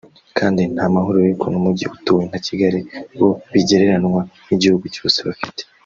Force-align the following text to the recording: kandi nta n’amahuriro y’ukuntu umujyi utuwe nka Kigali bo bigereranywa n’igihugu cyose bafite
kandi 0.37 0.61
nta 0.73 0.85
n’amahuriro 0.85 1.25
y’ukuntu 1.27 1.57
umujyi 1.59 1.85
utuwe 1.95 2.21
nka 2.29 2.39
Kigali 2.45 2.79
bo 3.19 3.29
bigereranywa 3.51 4.21
n’igihugu 4.47 4.85
cyose 4.95 5.19
bafite 5.29 5.61